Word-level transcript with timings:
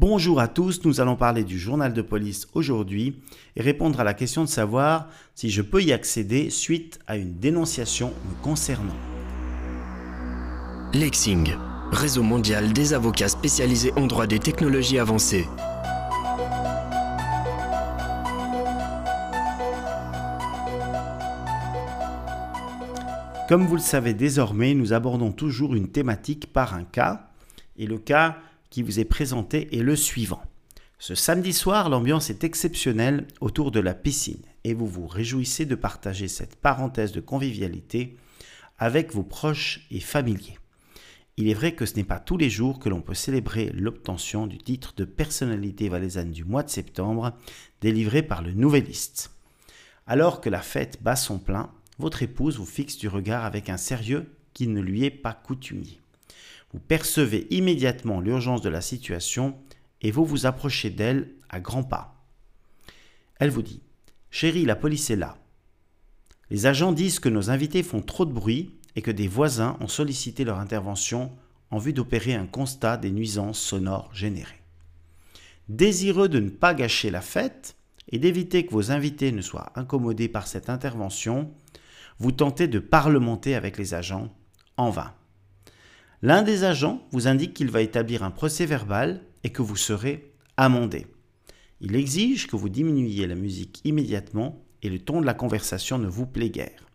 Bonjour 0.00 0.40
à 0.40 0.48
tous, 0.48 0.82
nous 0.86 1.02
allons 1.02 1.14
parler 1.14 1.44
du 1.44 1.58
journal 1.58 1.92
de 1.92 2.00
police 2.00 2.48
aujourd'hui 2.54 3.20
et 3.54 3.60
répondre 3.60 4.00
à 4.00 4.02
la 4.02 4.14
question 4.14 4.42
de 4.42 4.48
savoir 4.48 5.08
si 5.34 5.50
je 5.50 5.60
peux 5.60 5.82
y 5.82 5.92
accéder 5.92 6.48
suite 6.48 6.98
à 7.06 7.18
une 7.18 7.34
dénonciation 7.34 8.14
me 8.24 8.42
concernant. 8.42 8.96
Lexing, 10.94 11.52
réseau 11.92 12.22
mondial 12.22 12.72
des 12.72 12.94
avocats 12.94 13.28
spécialisés 13.28 13.92
en 13.94 14.06
droit 14.06 14.26
des 14.26 14.38
technologies 14.38 14.98
avancées. 14.98 15.46
Comme 23.50 23.66
vous 23.66 23.76
le 23.76 23.82
savez 23.82 24.14
désormais, 24.14 24.72
nous 24.72 24.94
abordons 24.94 25.30
toujours 25.30 25.74
une 25.74 25.88
thématique 25.88 26.50
par 26.50 26.72
un 26.72 26.84
cas, 26.84 27.26
et 27.76 27.86
le 27.86 27.98
cas 27.98 28.38
qui 28.70 28.82
vous 28.82 29.00
est 29.00 29.04
présenté 29.04 29.76
est 29.76 29.82
le 29.82 29.96
suivant. 29.96 30.42
Ce 30.98 31.14
samedi 31.14 31.52
soir, 31.52 31.88
l'ambiance 31.88 32.30
est 32.30 32.44
exceptionnelle 32.44 33.26
autour 33.40 33.70
de 33.70 33.80
la 33.80 33.94
piscine, 33.94 34.42
et 34.64 34.74
vous 34.74 34.86
vous 34.86 35.06
réjouissez 35.06 35.66
de 35.66 35.74
partager 35.74 36.28
cette 36.28 36.56
parenthèse 36.56 37.12
de 37.12 37.20
convivialité 37.20 38.16
avec 38.78 39.12
vos 39.12 39.22
proches 39.22 39.86
et 39.90 40.00
familiers. 40.00 40.58
Il 41.36 41.48
est 41.48 41.54
vrai 41.54 41.74
que 41.74 41.86
ce 41.86 41.96
n'est 41.96 42.04
pas 42.04 42.18
tous 42.18 42.36
les 42.36 42.50
jours 42.50 42.78
que 42.78 42.90
l'on 42.90 43.00
peut 43.00 43.14
célébrer 43.14 43.70
l'obtention 43.72 44.46
du 44.46 44.58
titre 44.58 44.92
de 44.96 45.04
personnalité 45.04 45.88
valaisanne 45.88 46.32
du 46.32 46.44
mois 46.44 46.62
de 46.62 46.68
septembre 46.68 47.32
délivré 47.80 48.22
par 48.22 48.42
le 48.42 48.52
Nouvelliste. 48.52 49.30
Alors 50.06 50.42
que 50.42 50.50
la 50.50 50.60
fête 50.60 51.02
bat 51.02 51.16
son 51.16 51.38
plein, 51.38 51.70
votre 51.98 52.22
épouse 52.22 52.58
vous 52.58 52.66
fixe 52.66 52.98
du 52.98 53.08
regard 53.08 53.46
avec 53.46 53.70
un 53.70 53.78
sérieux 53.78 54.30
qui 54.52 54.66
ne 54.66 54.82
lui 54.82 55.04
est 55.04 55.10
pas 55.10 55.32
coutumier. 55.32 56.00
Vous 56.72 56.80
percevez 56.80 57.46
immédiatement 57.50 58.20
l'urgence 58.20 58.62
de 58.62 58.68
la 58.68 58.80
situation 58.80 59.58
et 60.02 60.10
vous 60.10 60.24
vous 60.24 60.46
approchez 60.46 60.90
d'elle 60.90 61.34
à 61.48 61.60
grands 61.60 61.84
pas. 61.84 62.24
Elle 63.38 63.50
vous 63.50 63.62
dit 63.62 63.82
Chérie, 64.30 64.64
la 64.64 64.76
police 64.76 65.10
est 65.10 65.16
là. 65.16 65.36
Les 66.50 66.66
agents 66.66 66.92
disent 66.92 67.18
que 67.18 67.28
nos 67.28 67.50
invités 67.50 67.82
font 67.82 68.02
trop 68.02 68.24
de 68.24 68.32
bruit 68.32 68.74
et 68.96 69.02
que 69.02 69.10
des 69.10 69.28
voisins 69.28 69.76
ont 69.80 69.88
sollicité 69.88 70.44
leur 70.44 70.58
intervention 70.58 71.32
en 71.70 71.78
vue 71.78 71.92
d'opérer 71.92 72.34
un 72.34 72.46
constat 72.46 72.96
des 72.96 73.10
nuisances 73.10 73.60
sonores 73.60 74.10
générées. 74.12 74.62
Désireux 75.68 76.28
de 76.28 76.40
ne 76.40 76.50
pas 76.50 76.74
gâcher 76.74 77.10
la 77.10 77.20
fête 77.20 77.76
et 78.08 78.18
d'éviter 78.18 78.66
que 78.66 78.72
vos 78.72 78.90
invités 78.90 79.30
ne 79.30 79.42
soient 79.42 79.72
incommodés 79.76 80.28
par 80.28 80.48
cette 80.48 80.68
intervention, 80.68 81.52
vous 82.18 82.32
tentez 82.32 82.66
de 82.66 82.80
parlementer 82.80 83.54
avec 83.54 83.78
les 83.78 83.94
agents 83.94 84.34
en 84.76 84.90
vain. 84.90 85.14
L'un 86.22 86.42
des 86.42 86.64
agents 86.64 87.06
vous 87.12 87.28
indique 87.28 87.54
qu'il 87.54 87.70
va 87.70 87.80
établir 87.80 88.22
un 88.22 88.30
procès 88.30 88.66
verbal 88.66 89.22
et 89.42 89.50
que 89.50 89.62
vous 89.62 89.76
serez 89.76 90.34
amendé. 90.58 91.06
Il 91.80 91.96
exige 91.96 92.46
que 92.46 92.56
vous 92.56 92.68
diminuiez 92.68 93.26
la 93.26 93.34
musique 93.34 93.80
immédiatement 93.84 94.62
et 94.82 94.90
le 94.90 94.98
ton 94.98 95.22
de 95.22 95.26
la 95.26 95.32
conversation 95.32 95.96
ne 95.96 96.08
vous 96.08 96.26
plaît 96.26 96.50
guère. 96.50 96.86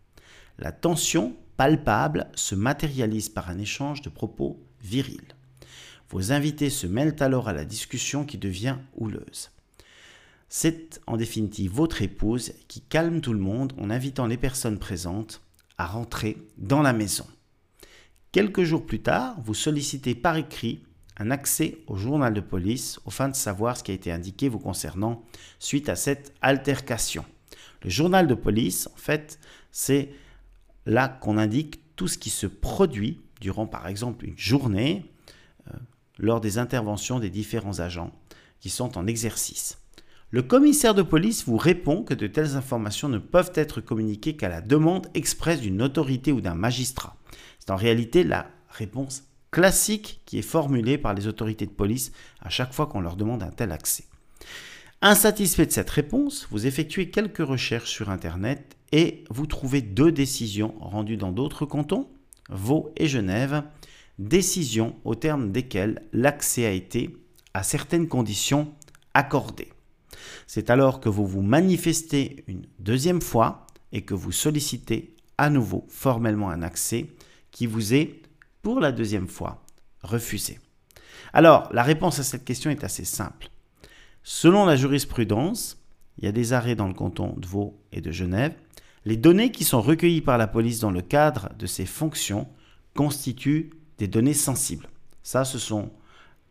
La 0.60 0.72
tension 0.72 1.36
palpable 1.58 2.28
se 2.36 2.54
matérialise 2.54 3.30
par 3.30 3.50
un 3.50 3.58
échange 3.58 4.04
de 4.04 4.10
propos 4.10 4.64
virils. 4.82 5.34
Vos 6.10 6.32
invités 6.32 6.70
se 6.70 6.86
mêlent 6.86 7.16
alors 7.20 7.50
à 7.50 7.54
la 7.54 7.66
discussion 7.66 8.26
qui 8.26 8.38
devient 8.38 8.78
houleuse. 8.96 9.50
C'est 10.50 11.02
en 11.08 11.18
définitive 11.18 11.72
votre 11.72 12.04
épouse 12.04 12.54
qui 12.68 12.82
calme 12.82 13.22
tout 13.22 13.34
le 13.34 13.40
monde 13.40 13.74
en 13.80 13.90
invitant 13.90 14.28
les 14.28 14.38
personnes 14.38 14.78
présentes 14.78 15.42
à 15.80 15.88
rentrer 15.88 16.38
dans 16.58 16.84
la 16.84 16.94
maison. 16.94 17.26
Quelques 18.36 18.64
jours 18.64 18.86
plus 18.86 19.00
tard, 19.00 19.38
vous 19.40 19.54
sollicitez 19.54 20.14
par 20.14 20.36
écrit 20.36 20.84
un 21.16 21.32
accès 21.32 21.78
au 21.88 21.96
journal 21.96 22.34
de 22.34 22.42
police 22.42 23.00
au 23.06 23.10
fin 23.10 23.30
de 23.30 23.34
savoir 23.34 23.78
ce 23.78 23.84
qui 23.86 23.92
a 23.92 23.94
été 23.94 24.12
indiqué 24.12 24.50
vous 24.50 24.60
concernant 24.60 25.24
suite 25.58 25.88
à 25.88 25.96
cette 25.96 26.34
altercation. 26.42 27.24
Le 27.82 27.90
journal 27.90 28.28
de 28.28 28.34
police, 28.34 28.90
en 28.94 28.98
fait, 28.98 29.40
c'est 29.72 30.10
là 30.86 31.08
qu'on 31.08 31.38
indique 31.38 31.80
tout 31.96 32.10
ce 32.10 32.18
qui 32.18 32.30
se 32.30 32.46
produit 32.46 33.22
durant, 33.40 33.68
par 33.68 33.88
exemple, 33.88 34.26
une 34.26 34.38
journée 34.38 35.10
euh, 35.70 35.78
lors 36.18 36.42
des 36.42 36.58
interventions 36.58 37.20
des 37.20 37.30
différents 37.30 37.80
agents 37.80 38.12
qui 38.60 38.70
sont 38.70 38.98
en 38.98 39.08
exercice. 39.08 39.78
Le 40.32 40.42
commissaire 40.42 40.96
de 40.96 41.04
police 41.04 41.46
vous 41.46 41.58
répond 41.58 42.04
que 42.04 42.14
de 42.14 42.28
telles 42.28 42.56
informations 42.56 43.10
ne 43.10 43.20
peuvent 43.20 43.52
être 43.56 43.80
communiquées 43.80 44.36
qu'à 44.36 44.50
la 44.50 44.62
demande 44.62 45.08
expresse 45.14 45.62
d'une 45.62 45.82
autorité 45.82 46.32
ou 46.32 46.42
d'un 46.42 46.56
magistrat. 46.56 47.16
C'est 47.60 47.72
en 47.72 47.76
réalité 47.76 48.24
la 48.24 48.50
réponse 48.70 49.24
classique 49.52 50.22
qui 50.26 50.40
est 50.40 50.42
formulée 50.42 50.98
par 50.98 51.14
les 51.14 51.28
autorités 51.28 51.66
de 51.66 51.72
police 51.72 52.12
à 52.42 52.50
chaque 52.50 52.74
fois 52.74 52.88
qu'on 52.88 53.00
leur 53.00 53.16
demande 53.16 53.44
un 53.44 53.52
tel 53.52 53.72
accès. 53.72 54.06
Insatisfait 55.02 55.68
de 55.68 55.72
cette 55.72 55.90
réponse, 55.90 56.48
vous 56.50 56.66
effectuez 56.66 57.12
quelques 57.12 57.46
recherches 57.46 57.92
sur 57.92 58.10
Internet 58.10 58.76
et 58.92 59.24
vous 59.30 59.46
trouvez 59.46 59.82
deux 59.82 60.12
décisions 60.12 60.74
rendues 60.80 61.18
dans 61.18 61.32
d'autres 61.32 61.66
cantons, 61.66 62.10
Vaud 62.50 62.92
et 62.98 63.08
Genève, 63.08 63.64
décisions 64.20 64.96
au 65.04 65.16
terme 65.16 65.52
desquelles 65.52 66.02
l'accès 66.12 66.66
a 66.66 66.72
été, 66.72 67.16
à 67.54 67.64
certaines 67.64 68.08
conditions, 68.08 68.74
accordé. 69.14 69.70
C'est 70.56 70.70
alors 70.70 71.02
que 71.02 71.10
vous 71.10 71.28
vous 71.28 71.42
manifestez 71.42 72.46
une 72.48 72.66
deuxième 72.80 73.20
fois 73.22 73.68
et 73.92 74.04
que 74.04 74.14
vous 74.14 74.32
sollicitez 74.32 75.14
à 75.38 75.50
nouveau 75.50 75.86
formellement 75.90 76.50
un 76.50 76.62
accès 76.62 77.08
qui 77.52 77.68
vous 77.68 77.94
est, 77.94 78.22
pour 78.62 78.80
la 78.80 78.94
deuxième 78.94 79.28
fois, 79.28 79.66
refusé. 80.02 80.62
Alors, 81.34 81.68
la 81.74 81.84
réponse 81.84 82.20
à 82.20 82.24
cette 82.24 82.46
question 82.46 82.72
est 82.72 82.86
assez 82.86 83.04
simple. 83.04 83.50
Selon 84.24 84.64
la 84.64 84.78
jurisprudence, 84.78 85.78
il 86.20 86.24
y 86.24 86.30
a 86.30 86.32
des 86.32 86.54
arrêts 86.54 86.76
dans 86.76 86.88
le 86.88 86.94
canton 86.94 87.34
de 87.36 87.46
Vaud 87.46 87.78
et 87.92 88.00
de 88.00 88.14
Genève, 88.14 88.56
les 89.04 89.18
données 89.18 89.52
qui 89.52 89.66
sont 89.66 89.82
recueillies 89.82 90.22
par 90.22 90.38
la 90.38 90.48
police 90.48 90.80
dans 90.80 90.90
le 90.90 91.02
cadre 91.02 91.50
de 91.60 91.66
ses 91.66 91.86
fonctions 91.86 92.48
constituent 92.94 93.72
des 93.98 94.08
données 94.08 94.34
sensibles. 94.34 94.88
Ça, 95.22 95.44
ce 95.44 95.60
sont 95.60 95.92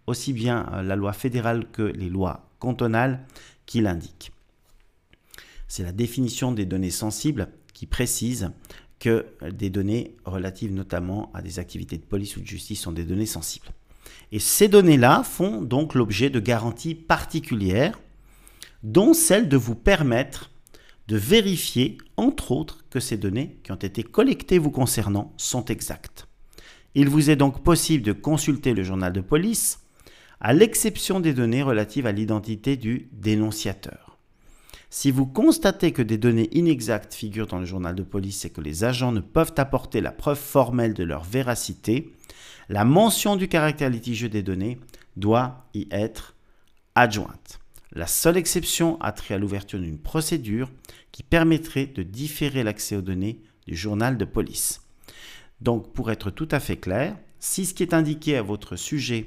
aussi 0.07 0.35
bien 0.35 0.67
euh, 0.75 0.83
la 0.83 0.95
loi 0.95 1.15
fédérale 1.15 1.65
que 1.73 1.85
les 1.85 2.11
lois 2.11 2.51
cantonales 2.59 3.25
qui 3.67 3.81
l'indique. 3.81 4.33
C'est 5.69 5.83
la 5.83 5.93
définition 5.93 6.53
des 6.53 6.67
données 6.67 6.91
sensibles 6.91 7.49
qui 7.73 7.87
précise 7.87 8.51
que 8.99 9.27
des 9.51 9.71
données 9.71 10.17
relatives 10.25 10.73
notamment 10.73 11.31
à 11.35 11.43
des 11.43 11.59
activités 11.59 11.99
de 11.99 12.05
police 12.05 12.37
ou 12.37 12.41
de 12.41 12.47
justice 12.47 12.81
sont 12.81 12.93
des 12.93 13.05
données 13.05 13.27
sensibles. 13.27 13.69
Et 14.33 14.39
ces 14.39 14.69
données-là 14.69 15.23
font 15.23 15.63
donc 15.63 15.95
l'objet 15.95 16.31
de 16.31 16.41
garanties 16.41 16.95
particulières, 16.95 18.01
dont 18.83 19.15
celle 19.15 19.49
de 19.49 19.57
vous 19.57 19.75
permettre 19.75 20.51
de 21.09 21.17
vérifier, 21.17 21.99
entre 22.17 22.53
autres, 22.53 22.85
que 22.89 23.01
ces 23.01 23.17
données 23.17 23.59
qui 23.63 23.73
ont 23.73 23.77
été 23.77 24.03
collectées 24.03 24.59
vous 24.59 24.71
concernant 24.71 25.33
sont 25.37 25.65
exactes. 25.67 26.27
Il 26.95 27.09
vous 27.09 27.29
est 27.29 27.37
donc 27.37 27.63
possible 27.63 28.05
de 28.05 28.13
consulter 28.13 28.73
le 28.73 28.85
journal 28.85 29.13
de 29.13 29.21
police 29.21 29.81
à 30.41 30.53
l'exception 30.53 31.21
des 31.21 31.35
données 31.35 31.63
relatives 31.63 32.07
à 32.07 32.13
l'identité 32.13 32.77
du 32.77 33.09
dénonciateur. 33.13 34.19
Si 34.91 35.11
vous 35.11 35.27
constatez 35.27 35.93
que 35.93 36.03
des 36.03 36.19
données 36.19 36.49
inexactes 36.53 37.15
figurent 37.15 37.49
dans 37.49 37.59
le 37.59 37.65
journal 37.65 37.97
de 37.97 38.05
police 38.05 38.45
et 38.45 38.51
que 38.51 38.61
les 38.61 38.85
agents 38.85 39.11
ne 39.11 39.21
peuvent 39.21 39.55
apporter 39.57 40.01
la 40.01 40.13
preuve 40.13 40.39
formelle 40.39 40.95
de 40.95 41.03
leur 41.03 41.25
véracité, 41.25 42.13
la 42.69 42.85
mention 42.85 43.37
du 43.37 43.49
caractère 43.49 43.91
litigieux 43.91 44.29
des 44.29 44.43
données 44.43 44.79
doit 45.17 45.67
y 45.75 45.89
être 45.91 46.35
adjointe. 46.95 47.59
La 47.93 48.07
seule 48.07 48.37
exception 48.37 49.01
a 49.01 49.13
trait 49.13 49.35
à 49.35 49.39
l'ouverture 49.39 49.81
d'une 49.81 49.99
procédure 49.99 50.71
qui 51.13 51.23
permettrait 51.23 51.87
de 51.87 52.03
différer 52.03 52.63
l'accès 52.63 52.97
aux 52.97 53.03
données 53.03 53.41
du 53.67 53.77
journal 53.77 54.17
de 54.17 54.25
police. 54.25 54.81
Donc 55.61 55.93
pour 55.93 56.11
être 56.11 56.31
tout 56.31 56.49
à 56.51 56.61
fait 56.61 56.77
clair, 56.77 57.17
si 57.41 57.67
ce 57.67 57.75
qui 57.75 57.83
est 57.83 57.95
indiqué 57.95 58.37
à 58.37 58.43
votre 58.43 58.77
sujet 58.77 59.27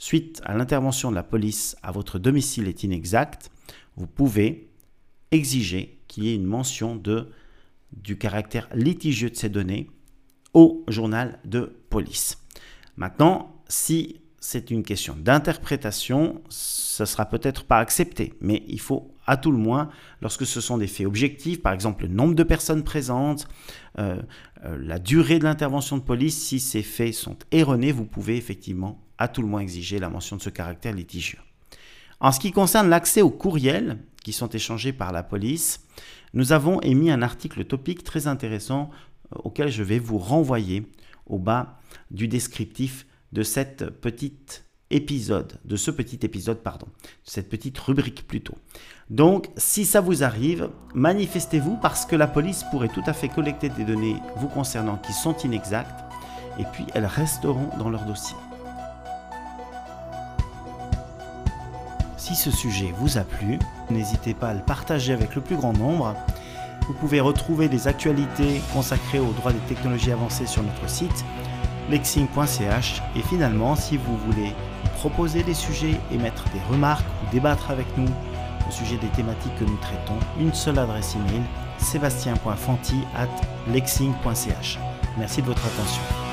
suite 0.00 0.40
à 0.44 0.56
l'intervention 0.56 1.10
de 1.10 1.14
la 1.14 1.22
police 1.22 1.76
à 1.82 1.92
votre 1.92 2.18
domicile 2.18 2.66
est 2.66 2.82
inexact, 2.82 3.50
vous 3.96 4.06
pouvez 4.06 4.70
exiger 5.30 6.00
qu'il 6.08 6.24
y 6.24 6.30
ait 6.30 6.34
une 6.34 6.46
mention 6.46 6.96
de, 6.96 7.28
du 7.92 8.16
caractère 8.16 8.66
litigieux 8.74 9.28
de 9.28 9.36
ces 9.36 9.50
données 9.50 9.90
au 10.54 10.84
journal 10.88 11.38
de 11.44 11.76
police. 11.90 12.38
Maintenant, 12.96 13.62
si 13.68 14.22
c'est 14.40 14.70
une 14.70 14.84
question 14.84 15.14
d'interprétation, 15.18 16.40
ce 16.48 17.04
sera 17.04 17.26
peut-être 17.26 17.64
pas 17.64 17.78
accepté, 17.78 18.32
mais 18.40 18.64
il 18.68 18.80
faut 18.80 19.14
à 19.26 19.36
tout 19.36 19.52
le 19.52 19.58
moins, 19.58 19.90
lorsque 20.22 20.46
ce 20.46 20.62
sont 20.62 20.78
des 20.78 20.86
faits 20.86 21.06
objectifs, 21.06 21.60
par 21.60 21.74
exemple 21.74 22.04
le 22.04 22.08
nombre 22.08 22.34
de 22.34 22.42
personnes 22.42 22.84
présentes, 22.84 23.46
euh, 23.98 24.20
euh, 24.64 24.78
la 24.80 24.98
durée 24.98 25.38
de 25.38 25.44
l'intervention 25.44 25.98
de 25.98 26.02
police, 26.02 26.42
si 26.42 26.58
ces 26.58 26.82
faits 26.82 27.12
sont 27.12 27.36
erronés, 27.52 27.92
vous 27.92 28.06
pouvez 28.06 28.38
effectivement 28.38 28.98
à 29.20 29.28
tout 29.28 29.42
le 29.42 29.48
moins 29.48 29.60
exiger 29.60 30.00
la 30.00 30.08
mention 30.08 30.36
de 30.36 30.42
ce 30.42 30.50
caractère 30.50 30.94
litigieux. 30.94 31.38
En 32.18 32.32
ce 32.32 32.40
qui 32.40 32.50
concerne 32.50 32.88
l'accès 32.88 33.22
aux 33.22 33.30
courriels 33.30 33.98
qui 34.24 34.32
sont 34.32 34.48
échangés 34.48 34.92
par 34.92 35.12
la 35.12 35.22
police, 35.22 35.86
nous 36.34 36.52
avons 36.52 36.80
émis 36.80 37.10
un 37.10 37.22
article 37.22 37.64
topique 37.64 38.02
très 38.02 38.26
intéressant 38.26 38.90
euh, 39.32 39.38
auquel 39.44 39.70
je 39.70 39.82
vais 39.82 39.98
vous 39.98 40.18
renvoyer 40.18 40.86
au 41.26 41.38
bas 41.38 41.78
du 42.10 42.28
descriptif 42.28 43.06
de 43.32 43.42
cette 43.42 43.90
petite 43.90 44.64
épisode, 44.90 45.58
de 45.64 45.76
ce 45.76 45.90
petit 45.90 46.18
épisode, 46.22 46.62
pardon, 46.62 46.86
de 46.86 47.30
cette 47.30 47.48
petite 47.48 47.78
rubrique 47.78 48.26
plutôt. 48.26 48.54
Donc, 49.08 49.48
si 49.56 49.84
ça 49.84 50.00
vous 50.00 50.24
arrive, 50.24 50.70
manifestez-vous 50.94 51.76
parce 51.76 52.06
que 52.06 52.16
la 52.16 52.26
police 52.26 52.64
pourrait 52.70 52.88
tout 52.88 53.04
à 53.06 53.12
fait 53.12 53.28
collecter 53.28 53.68
des 53.68 53.84
données 53.84 54.16
vous 54.36 54.48
concernant 54.48 54.96
qui 54.96 55.12
sont 55.12 55.36
inexactes 55.38 56.04
et 56.58 56.64
puis 56.72 56.84
elles 56.94 57.06
resteront 57.06 57.70
dans 57.78 57.90
leur 57.90 58.04
dossier. 58.04 58.36
Si 62.30 62.36
ce 62.36 62.52
sujet 62.52 62.94
vous 62.96 63.18
a 63.18 63.22
plu, 63.22 63.58
n'hésitez 63.90 64.34
pas 64.34 64.50
à 64.50 64.54
le 64.54 64.60
partager 64.60 65.12
avec 65.12 65.34
le 65.34 65.40
plus 65.40 65.56
grand 65.56 65.72
nombre. 65.72 66.14
Vous 66.86 66.92
pouvez 66.92 67.18
retrouver 67.18 67.68
des 67.68 67.88
actualités 67.88 68.62
consacrées 68.72 69.18
aux 69.18 69.32
droits 69.32 69.52
des 69.52 69.58
technologies 69.74 70.12
avancées 70.12 70.46
sur 70.46 70.62
notre 70.62 70.88
site 70.88 71.24
lexing.ch 71.90 73.02
et 73.16 73.22
finalement 73.22 73.74
si 73.74 73.96
vous 73.96 74.16
voulez 74.16 74.54
proposer 74.94 75.42
des 75.42 75.54
sujets, 75.54 75.98
émettre 76.12 76.44
des 76.50 76.60
remarques 76.72 77.04
ou 77.24 77.32
débattre 77.32 77.68
avec 77.72 77.88
nous 77.98 78.06
au 78.68 78.70
sujet 78.70 78.96
des 78.98 79.08
thématiques 79.08 79.56
que 79.56 79.64
nous 79.64 79.78
traitons, 79.78 80.20
une 80.38 80.54
seule 80.54 80.78
adresse 80.78 81.16
email 81.16 81.42
sébastien.fanti 81.78 83.00
at 83.16 83.72
lexing.ch. 83.72 84.78
Merci 85.18 85.42
de 85.42 85.46
votre 85.48 85.66
attention. 85.66 86.29